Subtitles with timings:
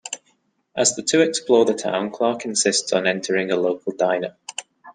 [0.75, 4.35] As the two explore the town, Clark insists on entering a local diner.